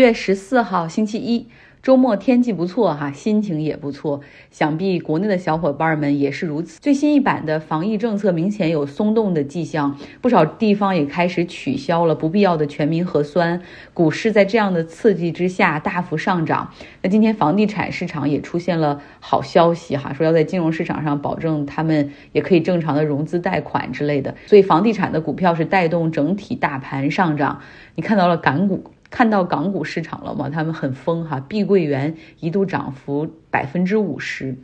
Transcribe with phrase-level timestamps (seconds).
[0.00, 1.46] 月十四号，星期一。
[1.82, 6.78] 周末天气不错哈，心情也不错，想必国内的小伙伴们也是如此。
[6.80, 13.60] 最新一版的防疫政策明显有松动的迹象，不少地方也开始取消了不必要的全民核酸。
[13.92, 16.70] 股市在这样的刺激之下大幅上涨。
[17.02, 27.60] 那今天房地产市场也出现了好消息哈，说要在金融市场上保证他们也可以正常的融资贷款之类的，所以房地产的股票是带动整体大盘上涨。
[27.94, 28.84] 你看到了港股。
[29.10, 30.48] 看到港股市场了吗？
[30.48, 34.56] 他们很疯哈，碧桂园一度涨幅百分之五十，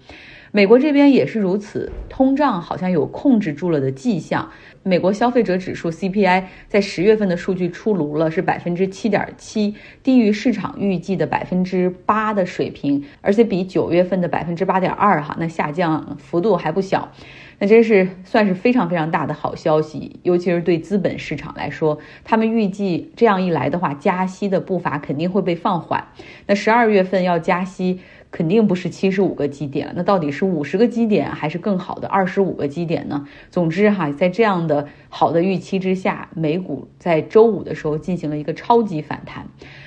[0.56, 4.50] 美国这边也是如此，通胀好像有控制住了的迹象。
[4.82, 17.12] 美国消费者指数 CPI 在十月份的数据出炉了，是百分之七点七，低于市场预计的百分之八的水平，而且比九月份的百分之八点二哈，那下降幅度还不小。
[17.58, 26.02] 那真是算是非常非常大的好消息，尤其是对资本市场来说，他们预计这样一来的话，加息的步伐肯定会被放缓。
[26.46, 33.26] 那十二月份要加息，肯定不是七十五个基点，那到底是五十个基点，还是更好的二十五个基点呢？
[33.50, 39.46] 总之哈，在这样的好的预期之下，美股在周五的时候进行了一个超级反弹。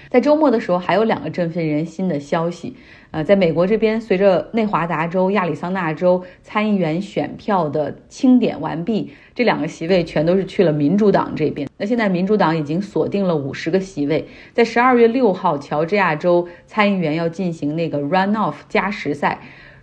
[0.09, 2.75] 在周末的时候，还有两个振奋人心的消息。
[3.11, 11.67] 呃，在美国这边，随着内华达州、亚利桑那州参议员选票的清点完毕，这两个席位全都是去了民主党这边。
[11.77, 19.39] 那现在民主党已经锁定了五十个席位，在十二月六号，乔治亚州参议员要进行那个 run off 加时赛。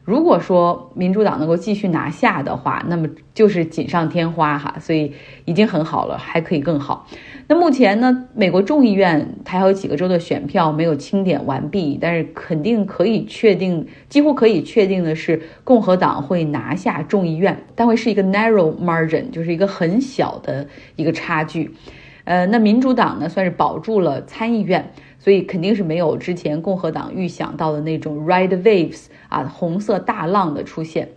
[0.06, 5.12] 如果说民主党能够继续拿下的话，那么就是锦上添花哈，所以
[5.46, 7.08] 已经很好了，还可以更好。
[7.48, 21.74] 那目前呢，美国众议院它还有几个州的选票没有清点完毕，但是肯定可以确定，几乎可以确定的是，共和党会拿下众议院，但会是一个 narrow margin，就是一个很小的一个差距。
[22.22, 24.92] 呃，那民主党呢，算是保住了参议院。
[25.18, 31.08] 所以肯定是没有之前共和党预想到的那种 red waves 啊，红色大浪的出现。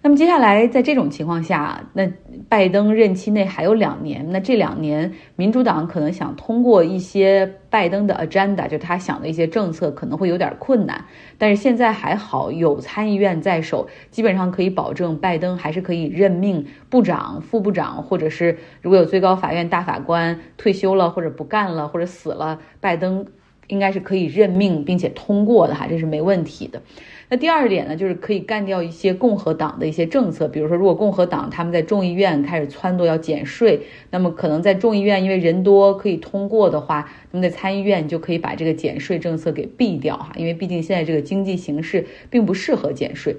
[0.00, 2.08] 那么接下来在这种情况下，那
[2.48, 11.04] 拜登任期内还有两年，那这两年民主党可能想通过一些拜登的 agenda，就他想的一些政策可能会有点困难。
[11.36, 23.26] 但是现在还好有参议院在手，基本上可以保证拜登还是可以任命部长、副部长，或者是如果有最高法院大法官退休了或者不干了或者死了，拜登。
[23.70, 26.80] 应该是可以任命并且通过的哈，这是没问题的。
[27.30, 33.80] 那第二点呢，就是可以干掉一些共和党的一些政策，比如说，如果共和党他们在众议院开始撺掇要减税，
[34.10, 43.36] 那么可能在众议院因为人多可以通过的话，那么在参议院就可以把这个减税政策给毙掉哈，因为毕竟现在这个经济形势并不适合减税。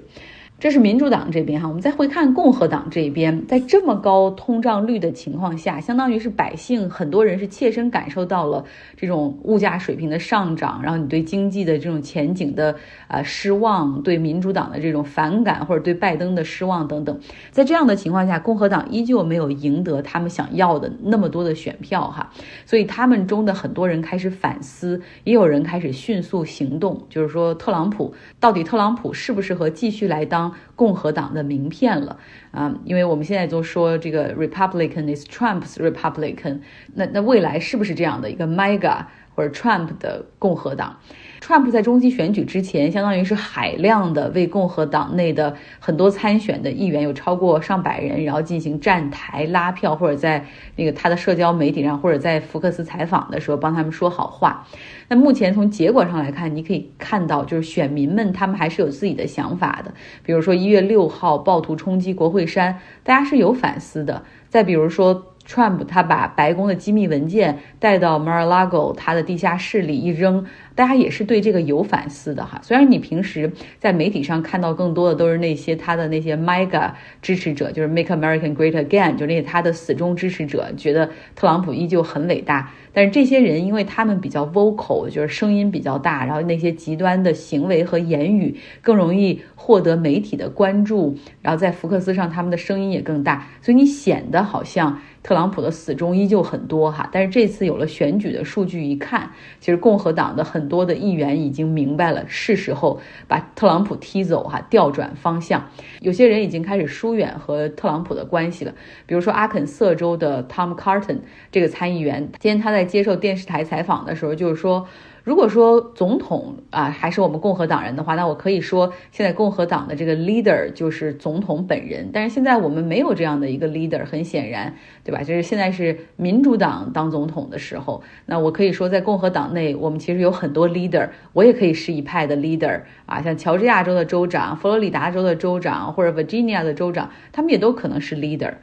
[0.60, 8.62] 这是民主党这边哈，我们再回看共和党这边，在这么高通胀率的情况下，相当于是百姓很多人是切身感受到了
[8.94, 12.76] 这种物价水平的上涨，然后你对经济的这种前景的
[13.08, 17.18] 啊失望，对民主党的这种反感，或者对拜登的失望等等，
[17.50, 22.30] 在这样的情况下，共和党依旧没有赢得他们想要的那么多的选票哈，
[22.66, 30.49] 所以他们中的很多人开始反思，也有人开始迅速行动，就是说特朗普到底特朗普适不适合继续来当？
[30.76, 32.18] 共和党的名片了
[32.50, 36.60] 啊，因为我们现在都说这个 Republican is Trump's Republican，
[36.94, 40.98] 那那未来是不是这样的一个 Mega 或者 Trump 的共和党
[41.40, 50.44] ？Trump 在中期选举之前，相当于是海量的为共和党内的很多参选的议员，有超过上百人，然后进行站台拉票，或者在
[50.76, 54.66] 那个他的社交媒体上，或者在福克斯采访的时候帮他们说好话。
[55.08, 59.92] 那目前从结果上来看，你可以看到，就是选民们他们还是有自己的想法的。
[60.22, 64.22] 比如说一月六号暴徒冲击国会山，大家是有反思的。
[64.48, 65.26] 再比如说。
[65.50, 70.46] Trump 他把白宫的机密文件带到 Mar-a-Lago 他的地下室里一扔，
[70.76, 72.60] 大家也是对这个有反思的哈。
[72.62, 73.50] 虽然你平时
[73.80, 82.70] 在媒体上看到更多的都是那些他的那些 MAGA 支持者，就是 Make America Great Again，就那些他的死忠支持者，觉得特朗普依旧很伟大。
[82.92, 95.00] 但是这些人，因为他们比较 vocal，就是声音比较大，然后那些极端的行为和言语更容易获得媒体的关注，然后在福克斯上他们的声音也更大，所以你显得好像。
[95.22, 102.98] 特朗普的死忠依旧很多哈，但是这次有了选举的数据一看，其实共和党的很多的议员已经明白了是时候
[103.28, 105.68] 把特朗普踢走哈，调转方向。
[106.00, 108.72] 有些人已经开始疏远和特朗普的关系了，
[109.04, 111.18] 比如说阿肯色州的 Tom Carton
[111.52, 114.86] 这个参议员，今天他在在接受电视台采访的时候就是说。
[115.22, 122.08] 如果说总统啊还是我们共和党人的话，那我可以说现在共和党的这个 leader 就是总统本人。
[122.10, 124.74] 但是现在我们没有这样的一个 leader，很显然，
[125.04, 125.22] 对吧？
[125.22, 138.54] 就是现在是民主党当总统的时候，那我可以说在共和党内，我们其实有很多 leader，我也可以是一派的 leader 啊，像乔治亚州的州长、佛罗里达州的州长或者 Virginia 的州长，他们也都可能是 leader。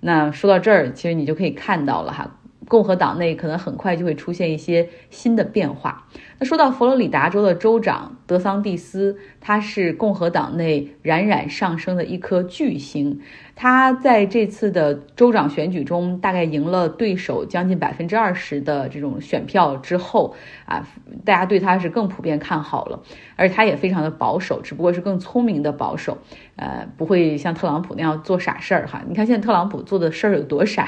[0.00, 2.35] 那说到这儿，其实你就可以看到了哈。
[2.68, 6.08] 共和党内可能很快就会出现一些新的变化。
[6.38, 13.20] 那说到佛罗里达州的州长德桑蒂斯，他是共和党内冉冉上升的一颗巨星。
[13.58, 20.34] 他在这次的州长选举中，大概赢了对手将近百分之二十的这种选票之后，
[20.66, 20.86] 啊，
[21.24, 23.02] 大家对他是更普遍看好了。
[23.36, 26.18] 而他也非常的保守，只不过是更聪明的保守，
[26.56, 29.02] 呃，不会像特朗普那样做傻事儿哈。
[29.08, 30.86] 你看现在特朗普做的事儿有多傻，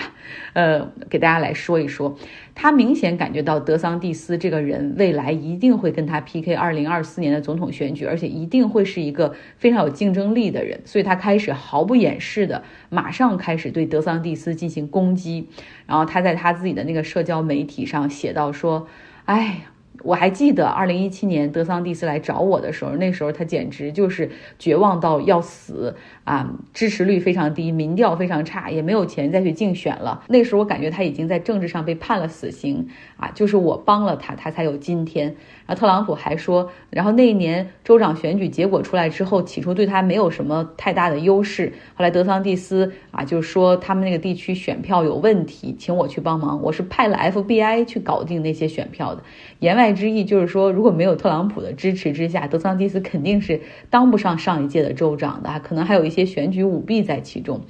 [0.53, 2.17] 呃，给大家来说一说。
[2.55, 15.49] 他明显感觉到德桑蒂斯这个人未来一定会跟他 PK 二零二四年的总统选举，而且一定会是一个非常有竞争力的人，所以他开始毫不掩饰的马上开始对德桑蒂斯进行攻击。
[15.87, 18.87] 然后他在他自己的那个社交媒体上写到说
[19.27, 19.63] ：“哎。”
[20.03, 30.23] 我还记得二零一七年德桑蒂斯来找我的时候，那时候他简直就是绝望到要死啊，支持率非常低，民调非常差，也没有钱再去竞选了。
[30.29, 35.35] 那时候我感觉他已经在政治上被判了死刑啊，就是我帮了他，他才有今天。
[35.67, 49.23] 然后特朗普还说，然后那一年州长选举结果出来之后，起初对他没有什么太大的优势，后来德桑蒂斯啊就说他们那个地区选票有问题，请我去帮忙，我是派了 FBI 去搞定那些选票的。
[49.59, 57.63] 言外之意就是说，如果没有特朗普的支持之下，德桑蒂斯肯定是当不上上一届的州长的，可能还有一些选举舞弊在其中。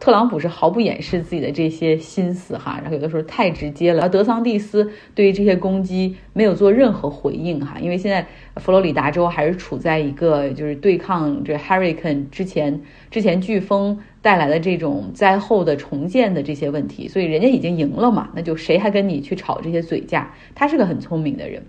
[0.00, 4.04] 特朗普是毫不掩饰自己的这些心思哈，然后有的时候太直接了。
[4.04, 8.26] 而德桑蒂斯对于这些攻击没有做任何回应哈，因为现在
[8.56, 12.80] 佛罗里达州还是处在一个就是对抗这 hurricane 之前
[13.10, 20.32] 之前飓风带来的这种灾后的重建的这些问题，所以人家已经赢了嘛，那就谁还跟你去吵这些嘴架？
[20.54, 21.62] 他是个很聪明的人。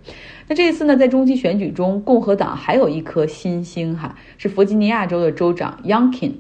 [0.47, 6.31] 那这一次呢，在中期选举中，共和党还有一颗新星哈，是弗吉尼亚州的州长 Youngkin。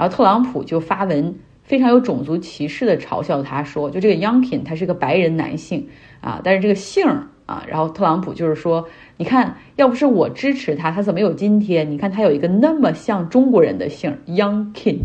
[0.00, 5.88] 然后特朗普就发文非常有种族歧视的嘲笑他，说就这个 Youngkin 他是个白人男性
[6.22, 7.06] 啊，但是这个姓
[7.44, 8.88] 啊，然后特朗普就是说，
[9.18, 11.90] 你看要不是我支持他，他怎么有今天？
[11.90, 15.00] 你看他有一个那么像中国人的姓 Youngkin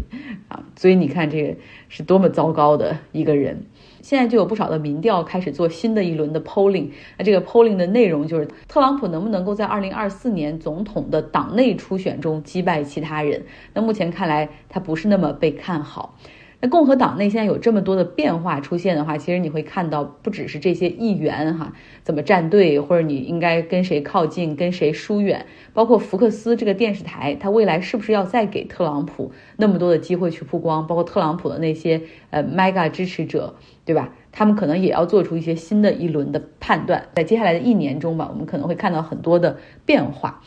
[0.47, 1.56] 啊，所以你看这个
[1.89, 3.65] 是多么糟糕的一个人。
[4.06, 13.44] 现在就有不少的民调开始做新的一轮的 polling，那这个 polling 的内容就是特朗普能不能够在二零二四年总统的党内初选中击败其他人？
[13.74, 16.19] 那目前看来他不是那么被看好。
[16.65, 21.71] 那共和党内现在有这么多的变化出现的话，其实你会看到不只是这些议员哈
[22.01, 30.88] 怎么站队，或者你应该跟谁靠近，跟谁疏远，包括福克斯这个电视台，它未来是不是要再给特朗普那么多的机会去曝光？
[30.88, 32.01] 包括特朗普的那些
[32.31, 33.53] 呃 mega 支持者，
[33.85, 34.15] 对吧？
[34.31, 40.41] 他们可能也要做出一些新的一轮的判断，在接下来的一年中吧，我们可能会看到很多的变化。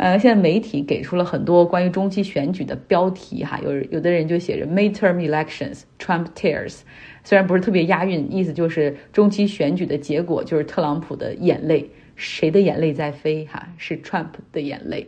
[0.00, 6.78] 呃，现在媒体给出了很多关于中期选举的标题哈，有有的人就写着 midterm elections Trump tears，
[7.22, 13.68] 虽然不是特别押韵，意思就是中期选举的结果就是特朗普的眼泪，谁的眼泪在飞哈？
[13.76, 15.06] 是 Trump 的眼泪。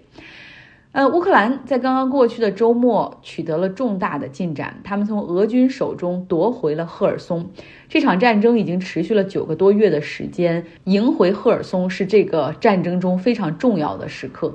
[0.92, 7.50] 呃，乌克兰在刚刚过去的周末取得了重大的进展，他们从俄军手中夺回了赫尔松。
[7.88, 14.54] 这场战争已经持续了九个多月的时间，赢回赫尔松是这个战争中非常重要的时刻。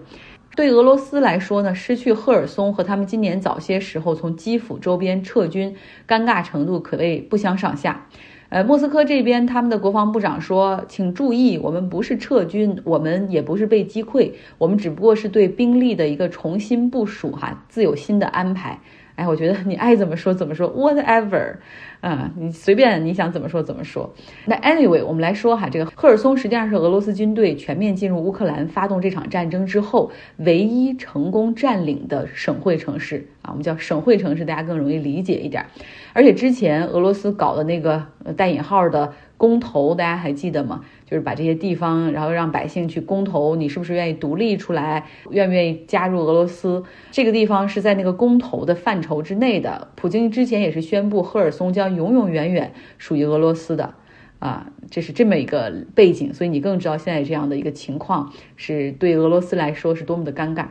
[0.56, 5.76] 对俄罗斯来说呢，失去赫尔松和他们今年早些时候从基辅周边撤军，
[6.08, 8.08] 尴尬程度可谓不相上下。
[8.50, 18.80] 呃，莫斯科这边他们的国防部长说：“请注意，我们不是撤军，我们也不是被击溃，我们只不过是对兵力的一个重新部署，哈，自有新的安排。”
[19.18, 21.56] 哎，我觉得你爱怎么说怎么说，whatever，
[22.02, 24.14] 嗯，你随便你想怎么说怎么说。
[24.46, 35.66] 那 anyway，我们来说哈，这个赫尔松实际上是俄罗斯军队全面进入乌克兰、发动这场战争之后唯一成功占领的省会城市啊，我们叫省会城市，大家更容易理解一点。
[36.14, 38.06] 而且之前俄罗斯搞的那个
[38.38, 39.14] 带引号的。
[39.38, 40.84] 公投，大家还记得吗？
[41.06, 46.84] 就是把这些地方，然后让百姓去公投，你是不是愿意独立出来，愿不愿意加入俄罗斯？
[47.12, 49.88] 这个地方是在那个公投的范畴之内的。
[49.96, 53.94] 普京之前也是宣布赫尔松将永永远远属于俄罗斯的，
[54.40, 60.66] 啊，这是这么一个背景，所以你更知道现在这样的一个情况是对俄罗斯来说是多么的尴尬。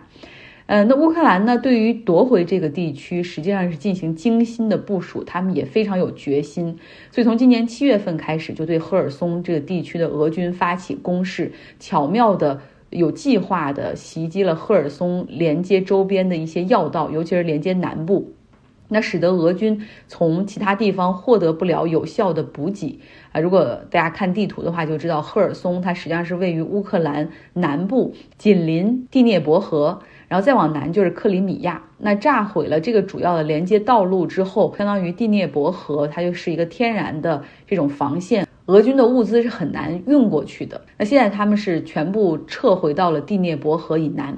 [0.67, 6.77] 呃，那乌克兰呢，对于夺回这个地区，实际上是进行精心的部署，他们也非常有决心。
[7.13, 18.33] 所以从今年七月份开始，就对赫尔松这个地区的俄军发起攻势，巧妙的、有计划的袭击了赫尔松连接周边的一些要道，尤其是连接南部。
[18.89, 23.01] 那使得俄军从其他地方获得不了有效的补给
[23.33, 23.41] 啊！
[23.41, 31.83] 如果大家看地图的话，就知道赫尔松它实际上是位于乌克兰南部，紧邻第聂伯河，然后再往南就是克里米亚。
[31.99, 40.81] 那炸毁了这个主要的连接道路之后，相当于第聂伯河它就是一个天然的这种防线，俄军的物资是很难运过去的。
[40.99, 44.37] 那现在他们是全部撤回到了第聂伯河以南。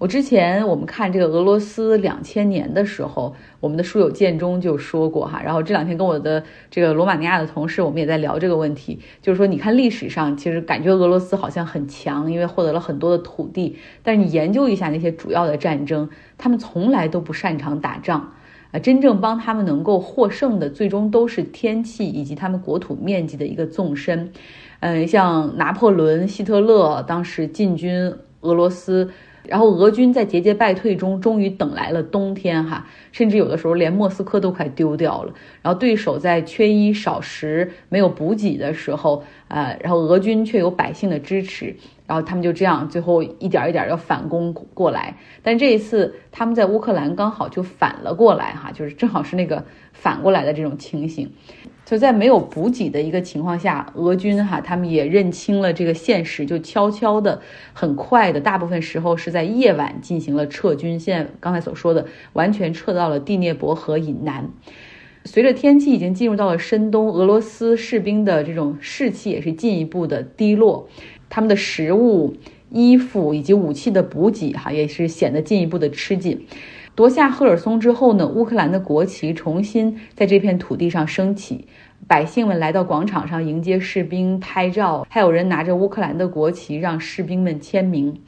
[0.00, 18.32] 我之前我们看这个俄罗斯两千年的时候，我们的书友建中就说过哈，然后这两天跟我的这个罗马尼亚的同事，我们也在聊这个问题，就是说你看历史上其实感觉俄罗斯好像很强，因为获得了很多的土地，但是你研究一下那些主要的战争，他们从来都不擅长打仗。
[18.70, 24.32] 啊，真正帮他们能够获胜的，最终都是天气以及他们国土面积的一个纵深，
[24.78, 29.10] 嗯，像拿破仑、希特勒当时进军俄罗斯。
[29.44, 35.32] 然后俄军在节节败退中，终于等来了冬天哈，甚至有的时候连莫斯科都快丢掉了。
[35.62, 41.74] 然后对手在缺衣少食、没有补给的时候，呃，然后俄军却有百姓的支持，
[42.10, 45.16] 然后他们就这样最后一点一点要反攻过来。
[45.44, 51.30] 但这一次他们在乌克兰刚好就反了过来哈，就是正好是那个反过来的这种情形。
[51.84, 57.40] 就在没有补给的一个情况下，俄军哈他们也认清了这个现实，就悄悄的、
[57.72, 60.98] 很快的，大部分时候是在夜晚进行了撤军。
[60.98, 64.50] 现在刚才所说的，完全撤到了第聂伯河以南。
[65.24, 70.88] 随着天气已经进入到了深冬，俄罗斯士兵的这种士气也是进一步的低落，
[71.30, 72.34] 他们的食物、
[72.68, 76.44] 衣服以及武器的补给哈也是显得进一步的吃紧。
[76.94, 81.66] 夺下赫尔松之后呢，乌克兰的国旗重新在这片土地上升起，
[82.06, 88.20] 百姓们来到广场上迎接士兵拍照，还有人拿着乌克兰的国旗让士兵们签名。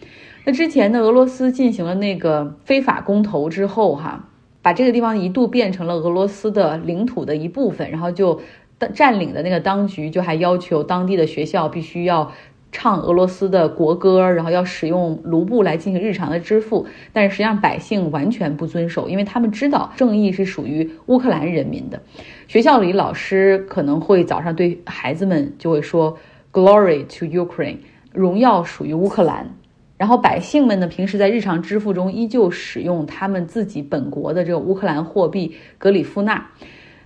[0.44, 4.28] 那之前呢，俄罗斯进行了那个非法公投之后，哈，
[4.62, 8.40] 把这个地方一度变成了俄罗斯的领土的一部分，然后就
[8.94, 12.32] 占领的那个当局就还要求当地的学校必须要。
[12.72, 22.00] 唱俄罗斯的国歌，然后要使用卢布来进行日常的支付，但是实际上百姓完全不遵守，因为他们知道正义是属于乌克兰人民的。
[22.48, 26.16] 学校里老师可能会早上对孩子们就会说
[26.50, 27.76] “Glory to Ukraine”，
[28.10, 29.54] 荣耀属于乌克兰。
[29.98, 36.50] 然后百姓们呢，平时在日常支付中依旧使用他们自己本国的这个乌克兰货币格里夫纳。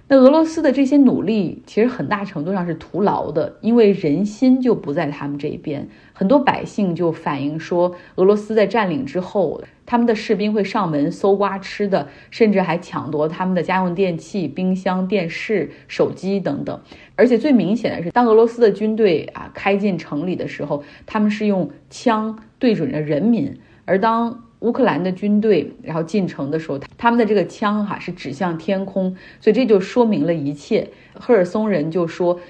[0.08, 5.88] 那俄罗斯的这些努力其实很大程度上是徒劳的，因为人心就不在他们这边。
[6.12, 16.80] 很多百姓就反映说，俄罗斯在占领之后，他们的士兵会上门搜刮吃的，甚至还抢夺他们的家用电器、冰箱、电视、手机等等。
[17.16, 24.44] 而且最明显的是，当俄罗斯的军队啊开进城里的时候，他们是用枪对准着人民，而当。
[24.66, 30.88] 乌克兰的军队，然后进城的时候，他们的这个枪哈是指向天空，所以这就说明了一切。
[31.14, 32.40] 赫尔松人就说：“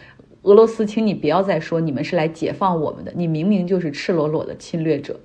[0.41, 5.21] 俄罗斯，请你不要再说你们是来解放我们的，你明明就是赤裸裸的侵略者。”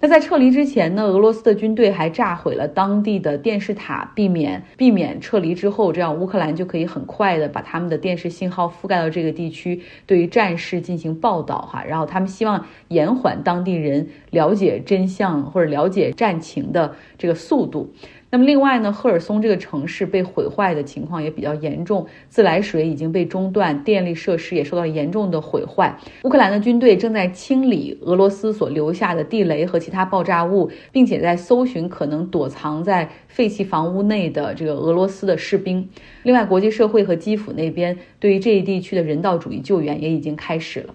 [0.00, 11.82] 那在撤离之前呢，俄罗斯的军队还炸毁了当地的电视塔，避免避免撤离之后，这样乌克兰就可以很快的把他们的电视信号覆盖到这个地区，对于战事进行报道哈。
[11.82, 17.92] 然后他们希望延缓当地人了解真相或者了解战情的这个速度。
[18.30, 25.96] 那么另外呢，赫尔松这个城市被毁坏的情况也比较严重，自来水已经被中断，电力设施也受到严重的毁坏。
[26.24, 35.88] 乌克兰的军队正在清理俄罗斯所留下的地雷和其他爆炸物，并且在搜寻可能躲藏在废弃房屋内的这个俄罗斯的士兵。
[36.22, 40.94] 另外，国际社会和基辅那边对于这一地区的人道主义救援也已经开始了。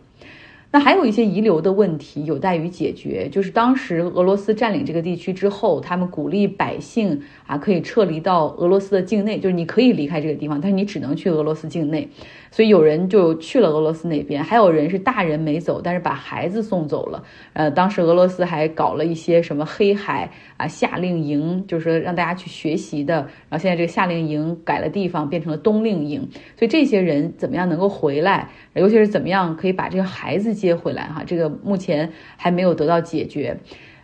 [0.74, 12.10] 那还有一些遗留的问题有待于解决，就是当时俄罗斯占领这个地区之后，他们鼓励百姓啊可以撤离到俄罗斯的境内，就是你可以离开这个地方，但是你只能去俄罗斯境内。
[12.50, 17.24] 所以有人就去了俄罗斯那边，还有人是大人没走，但是把孩子送走了。
[17.54, 23.16] 呃，当时俄罗斯还搞了一些什么黑海啊夏令营，就是说让大家去学习的。
[23.16, 26.28] 然后现在这个夏令营改了地方，变成了冬令营。
[26.58, 31.04] 所以这些人怎么样能够回来，尤其是怎么样可以把这个孩子接回来？
[31.04, 33.60] 哈，这个目前还没有得到解决。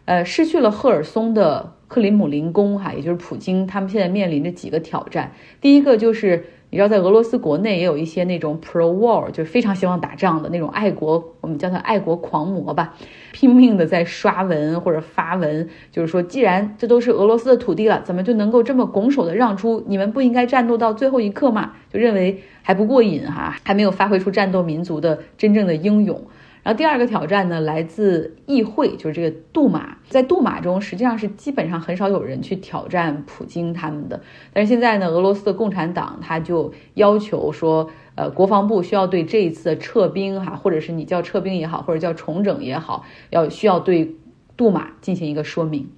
[0.06, 5.32] 呃，失去了赫尔松的克里姆林宫，哈，也就是普京，他们现在面临着几个挑战。
[5.62, 6.46] 第一个就是。
[6.72, 12.94] 你知道，在俄罗斯国内也有一些那种 pro war，就是非常希望打仗的那种爱国，我们叫他爱国狂魔吧，
[13.32, 19.84] 拼命的在刷文或者发文，就是说，既然这都是俄罗斯的土地了，怎么就能够这么拱手的让出？
[19.88, 21.74] 你们不应该战斗到最后一刻吗？
[21.92, 26.22] 就认为还不过瘾哈，还没有发挥出战斗民族的真正的英勇。
[26.62, 29.98] 然后第二个挑战呢，来自议会，就是这个杜马。
[30.10, 34.22] 在杜马中，实际上是基本上很少有人去挑战普京他们的。
[34.52, 44.16] 但是现在呢，俄罗斯的共产党他就要求说，呃，国防部需要对这一次的撤兵哈，或者是你叫撤兵也好，或者叫重整也好，要需要对
[44.58, 45.90] 杜马进行一个说明。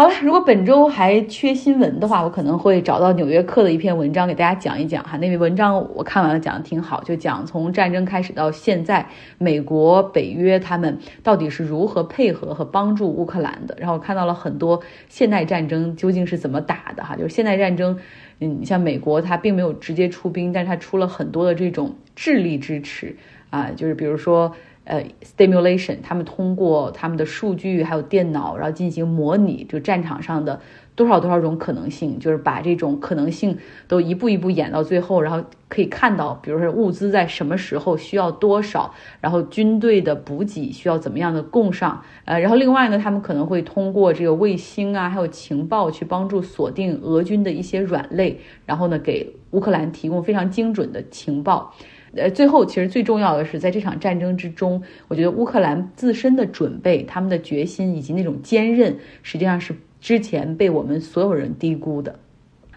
[0.00, 5.18] 好了，如果本周还缺新闻的话，我可能会找到《纽约客》的一篇文章给大家讲一讲哈。
[5.18, 13.76] 那篇文章我看完了，讲的挺好，就讲从战争开始到现在，美国、北约他们到底是如何配合和帮助乌克兰的。
[13.78, 14.80] 然后看到了很多
[15.10, 17.98] 现代战争究竟是怎么打的哈，就是现代战争，
[18.38, 23.14] 嗯，像美国它并没有直接出兵，但是它出了很多的这种智力支持
[23.50, 24.50] 啊，就是比如说。
[24.84, 30.60] 呃，stimulation，他们通过他们的数据还有电脑，然后进行模拟，就战场上的
[30.96, 33.56] 多少多少种可能性，就是把这种可能性
[33.86, 51.72] 都一步一步演到最后，然后可以看到，比如说物资在什么时候需要多少，然后军队的补给需要怎么样的供上，呃，然后另外呢，他们可能会通过这个卫星啊，还有情报去帮助锁定俄军的一些软肋，然后呢，给乌克兰提供非常精准的情报。
[52.14, 62.18] 呃，最后其实最重要的是，在这场战争之中，我觉得乌克兰自身的准备、他们的决心以及那种坚韧，实际上是之前被我们所有人低估的。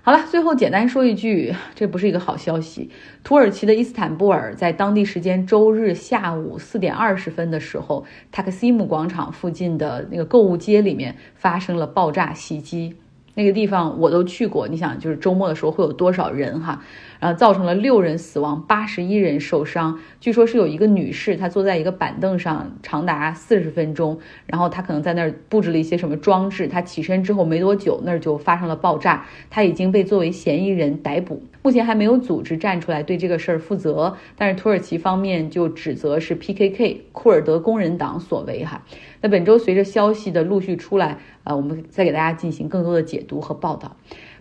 [0.03, 2.89] 好了，最后简单说一句，这不是一个好消息。
[3.23, 12.95] 土耳其的伊斯坦布尔在当地时间周日下午四点二十分的时候，塔克西姆广场附近的那个购物街里面发生了爆炸袭击。
[13.35, 16.83] 那个地方我都去过，你想，就是周末的时候会有多少人哈？
[17.23, 19.97] 然后造成了六人死亡，八十一人受伤。
[20.19, 26.67] 据说是有一个女士，她坐在一个板凳上长达四十分钟，然后她可能在那儿布置了一些什么装置。
[26.67, 29.25] 她起身之后没多久，那儿就发生了爆炸。
[29.49, 34.17] 她已经被作为嫌疑人逮捕，目前还没有组织站出来对这个事儿负责。
[34.35, 38.83] 但是土耳其方面就指责是 PKK 库尔德工人党所为哈。
[39.21, 43.95] 那本周随着消息的陆续出来，呃，我们再给大家进行更多的解读和报道。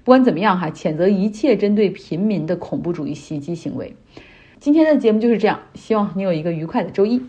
[0.04, 3.94] 不管怎么样哈，谴责一切针对平民的恐怖主义袭击行为。
[4.58, 7.22] 今天的节目就是这样，希望你有一个愉快的周一。